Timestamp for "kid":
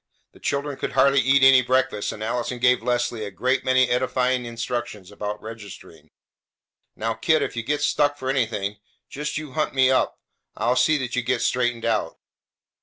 7.13-7.43